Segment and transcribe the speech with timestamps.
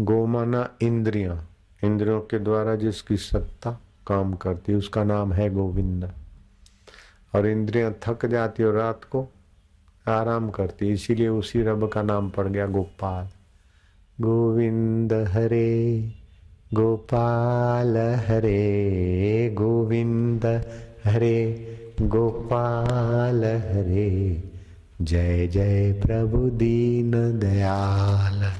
[0.00, 1.48] गोमाना इंद्रियाँ,
[1.84, 6.12] इंद्रियों के द्वारा जिसकी सत्ता काम करती है, उसका नाम है गोविंद।
[7.34, 9.26] और इंद्रियाँ थक जाती और रात को
[10.08, 13.28] आराम करती इसीलिए उसी रब का नाम पड़ गया गोपाल।
[14.20, 16.12] गोविंद हरे,
[16.74, 20.46] गोपाल हरे, गोविंद
[21.04, 21.38] हरे,
[22.02, 24.42] गोपाल हरे।
[25.00, 28.52] जय जय प्रभु दीन दयाल।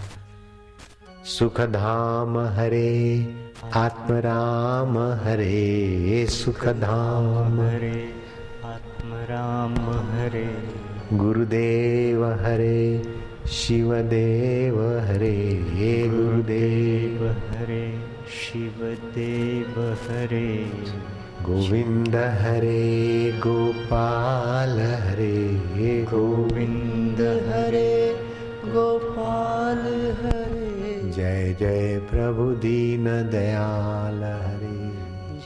[1.26, 3.26] सुख धाम हरे
[3.74, 8.10] आत्म राम हरे सुख धाम हरे।
[8.64, 10.58] आत्म राम हरे।
[11.12, 13.02] गुरुदेव हरे
[13.48, 15.62] शिवदेव हरे
[16.14, 17.98] गुरुदेव हरे
[18.28, 20.72] शिवदेव हरे।
[21.42, 25.60] गोविंद हरे गोपाल हरे
[26.02, 26.85] गोविंद
[31.60, 34.88] जय प्रभु दीन दयाल हरे।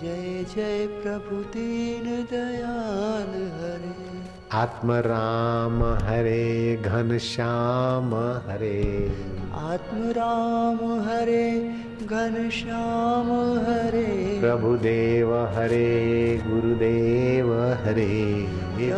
[0.00, 4.18] जय जय प्रभु दीन दयाल हरे।
[4.52, 8.14] आत्म राम हरे घन श्याम
[8.50, 9.12] हरे।
[9.54, 18.46] आत्म राम हरे घन श्याम हरे। प्रभु देव हरे गुरुदेव हरे।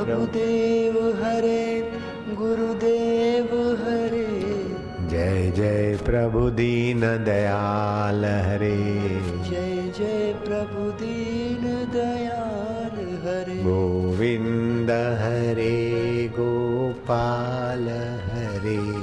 [0.05, 1.92] प्रभुदेव हरे
[2.33, 3.02] गुरुदेव
[5.56, 8.77] जय प्रभु दीन दयाल हरे।
[9.50, 17.89] जय जय प्रभु दीन दयाल हरे। गोविंद हरे गोपाल
[18.25, 19.02] हरे।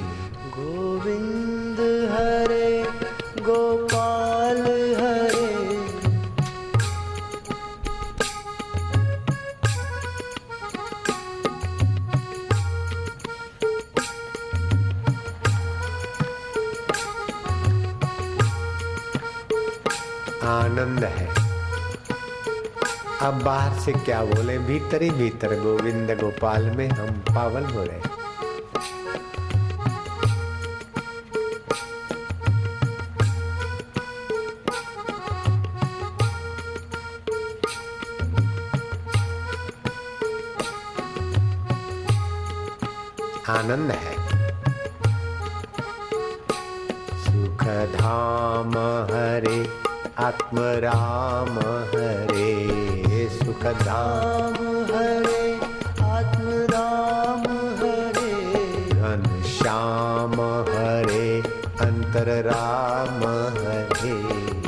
[20.90, 21.26] आनंद है।
[23.22, 24.58] अब बाहर से क्या बोले?
[24.58, 28.08] भीतर ही भीतर गोविंद गोपाल में हम पावन हो रहे
[43.50, 44.14] आनंद है।
[47.22, 47.64] सुख
[47.94, 48.76] धाम
[49.10, 49.79] हरे
[50.20, 51.58] आत्म राम
[51.92, 54.54] हरे सुखदाम
[54.90, 55.44] हरे
[56.08, 57.46] आत्म राम
[57.80, 58.34] हरे।
[58.94, 61.28] घन श्याम हरे
[61.86, 63.24] अंतर राम
[63.58, 64.59] हरे।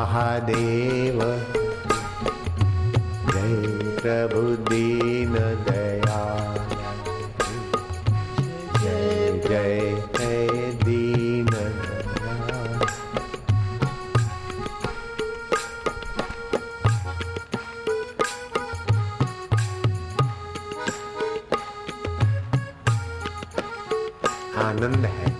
[0.00, 1.18] महादेव।
[3.32, 3.56] जय
[3.98, 5.32] प्रभु दीन
[5.66, 6.20] दया।
[8.78, 11.48] जय जय जय दीन
[24.64, 25.36] आनंद है।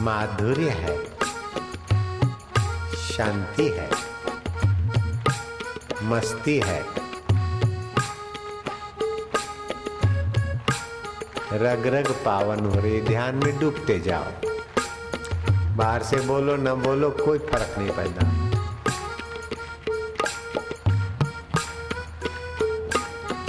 [0.00, 1.15] माधुर्य है।
[3.16, 3.88] शांति है,
[6.02, 6.80] मस्ती है
[11.52, 14.32] रग रग पावन हो रही, ध्यान में डूबते जाओ।
[15.76, 18.34] बाहर से बोलो, न बोलो, कोई फ़र्क नहीं पड़ता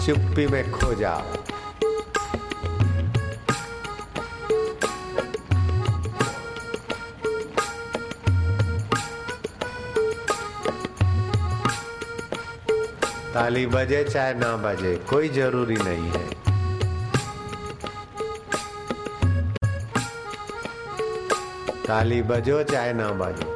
[0.05, 1.56] चुप्पी में खो जाओ।
[13.37, 16.29] ताली बजे चाहे ना बजे, कोई ज़रूरी नहीं है।
[21.87, 23.53] ताली बजो चाहे ना बजो।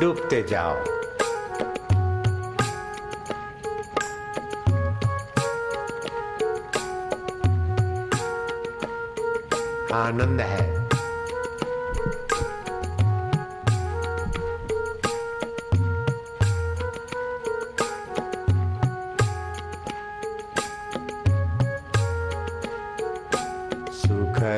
[0.00, 0.76] डूबते जाओ।
[9.94, 10.79] आनंद है।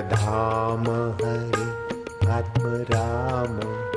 [0.09, 3.92] धाम हरे आत्म राम।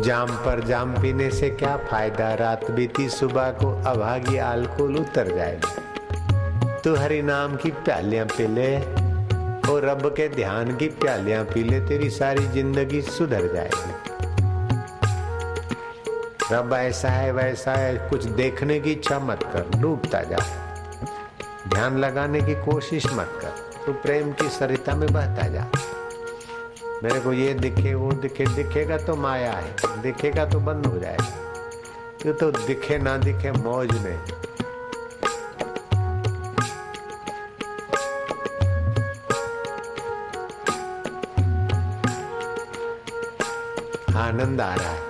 [0.00, 2.34] जाम पर जाम पीने से क्या फ़ायदा?
[2.34, 8.76] रात बीती सुबह को अभागी अल्कोहल उतर जाएगा। तू हरि नाम की प्यालियाँ पी ले
[9.72, 13.92] और रब के ध्यान की प्यालियाँ पी ले, तेरी सारी ज़िंदगी सुधर जाएगी।
[16.52, 20.38] रब ऐसा है, वैसा है, कुछ देखने की इच्छा मत कर, डूबता जा।
[21.68, 25.66] ध्यान लगाने की कोशिश मत कर, तू प्रेम की सरिता में बहता जा।
[27.04, 31.24] मेरे को ये दिखे, वो दिखे, दिखेगा तो माया है, दिखेगा तो बंद हो जाएगा
[32.26, 34.16] ये तो दिखे ना दिखे मौज में।
[44.16, 45.00] आनंद आ रहा है।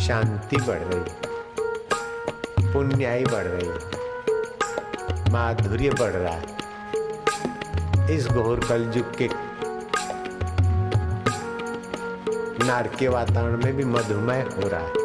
[0.00, 1.02] शांति बढ़ रही
[2.72, 3.68] पुण्याई बढ़ रही
[5.32, 6.46] माधुर्य बढ़ रहा है।
[8.16, 9.28] इस घोर कलयुग के
[12.70, 14.99] नारकीय वातावरण में भी मधुमेह हो रहा है।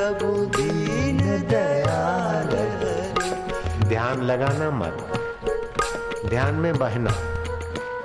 [0.00, 2.46] प्रभु दीन दयाल
[3.88, 5.12] ध्यान लगाना मत।
[6.26, 7.10] ध्यान में बहना।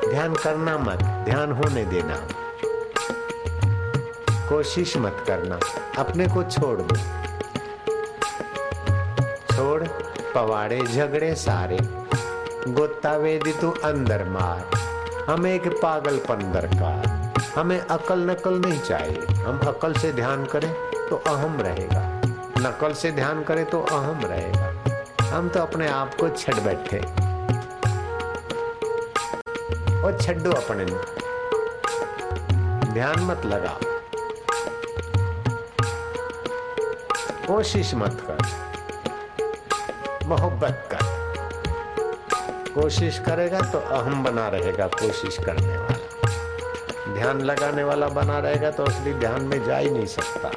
[0.10, 2.28] ध्यान करना मत। ध्यान होने देना।
[4.50, 5.60] कोशिश मत करना।
[5.98, 6.96] अपने को छोड़ दो।
[9.56, 9.84] छोड़
[10.36, 11.78] पवाड़े झगड़े सारे।
[12.68, 14.70] गोता वेदी तू अंदर मार।
[15.30, 21.16] हमें एक पागलपन दरकार। हमें अकल नकल नहीं चाहिए। हम अकल से ध्यान करें। तो
[21.16, 22.22] अहम रहेगा।
[22.58, 24.74] नकल से ध्यान करें तो अहम रहेगा।
[25.36, 27.00] हम तो अपने आप को छड़ बैठे।
[30.02, 30.86] और छो अपने।
[32.94, 33.80] ध्यान मत लगा
[37.48, 38.38] कोशिश मत कर।
[40.26, 41.00] मोहब्बत कर।
[42.72, 48.84] कोशिश करेगा तो अहम बना रहेगा कोशिश करने वाला। ध्यान लगाने वाला बना रहेगा तो
[48.84, 50.52] असली ध्यान में जा ही नहीं सकता।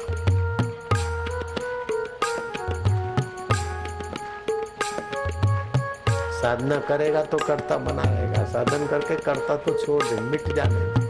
[6.41, 11.07] साधना करेगा तो कर्ता बना रहेगा साधन करके कर्ता तो छोड़ दे, मिट जाने।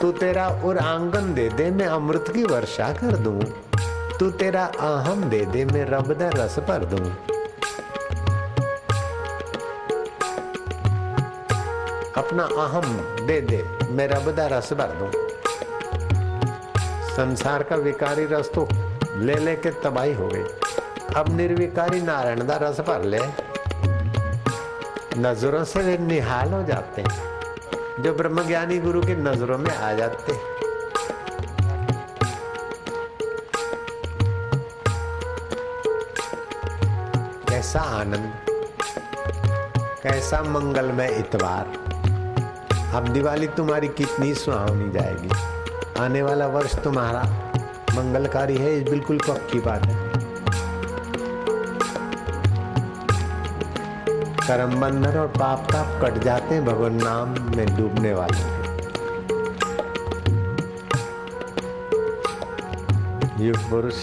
[0.00, 3.40] तू तेरा और आँगन दे दे, मैं अमृत की वर्षा कर दूँ।
[4.18, 7.04] तू तेरा अहम दे दे, मैं रब रस भर दूँ।
[12.16, 15.10] अपना अहम दे दे, मैं रब दा रस भर दूँ।
[17.12, 18.68] संसार का विकारी रस तो
[19.16, 20.44] ले ले के तबाही हो गई।
[21.16, 23.18] अब निर्विकारी नारायण दा रस भर ले।
[25.18, 27.32] नज़रों से वे निहाल हो जाते हैं।
[28.02, 30.40] जो ब्रह्मज्ञानी गुरु की नज़रों में आ जाते हैं।
[37.48, 38.32] कैसा आनंद,
[40.02, 41.66] कैसा मंगलमय इतवार।
[42.94, 45.30] अब दिवाली तुम्हारी कितनी सुहावनी जाएगी।
[46.00, 47.22] आने वाला वर्ष तुम्हारा
[47.94, 50.11] मंगलकारी है बिल्कुल पक्की बात है।
[54.52, 58.40] कर्म बंधन और पाप ताप कट जाते हैं, भगवान नाम में डूबने वाले
[63.44, 63.94] युग पुरुष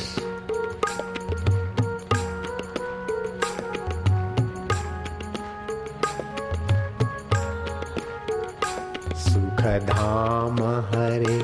[9.19, 11.39] सुख धाम हरे,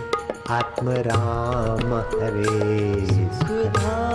[0.50, 4.15] आत्म राम हरे। सुख धाम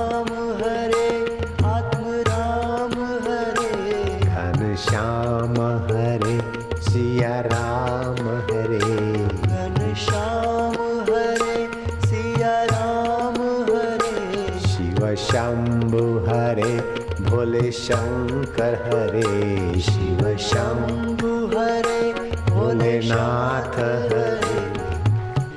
[15.10, 16.80] शिव शंभु हरे,
[17.24, 22.12] भोले शंकर हरे, शिव शंभु शंभु हरे
[22.50, 24.60] भोलेनाथ हरे।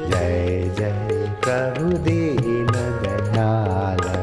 [0.07, 2.67] जय जय प्रभु दीन
[3.01, 4.13] दयाल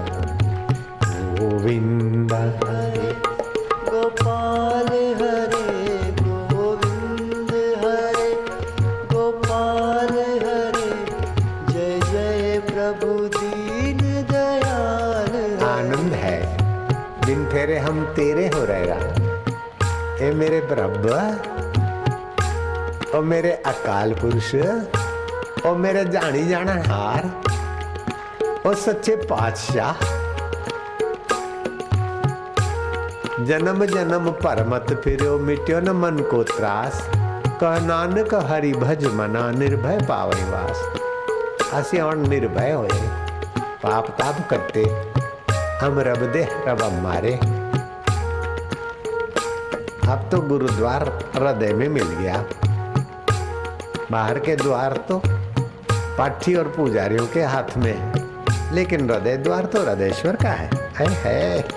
[1.41, 3.13] गोविंद हरे,
[3.91, 4.89] गोपाल
[5.23, 7.51] हरे, गोविंद
[7.85, 8.35] हरे,
[9.15, 10.91] गोपाल हरे।
[11.73, 13.40] जय जय प्रभु
[17.61, 18.95] तेरे हम तेरे हो रहेगा।
[20.27, 21.07] ए मेरे बरब्ब
[23.15, 24.55] और मेरे अकाल पुरुष।
[25.67, 27.43] और मेरे जानी जाना हार
[28.67, 29.93] और सच्चे पातशाह।
[33.45, 37.11] जन्म जन्म पर मत फिरो, मिट्यो न मन को त्रास।
[37.61, 40.91] कह नानक हरि भज मना, निर्भय पावई वास।
[41.73, 42.89] असे और निर्भय हो
[43.83, 45.10] पाप ताप करते
[45.81, 47.35] हम रब दे रब हमारे।
[50.11, 52.45] अब तो गुरुद्वार हृदय में मिल गया।
[54.13, 55.23] बाहर के द्वार तो
[56.19, 58.13] पाठी और पुजारियों के हाथ में
[58.73, 61.70] लेकिन हृदय द्वार तो हृदय का है। है, है।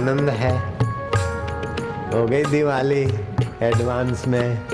[0.00, 0.52] आनंद है।
[2.12, 3.02] हो गई दिवाली
[3.62, 4.69] एडवांस में।